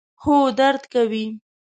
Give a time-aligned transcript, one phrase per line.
[0.23, 1.25] هو، درد کوي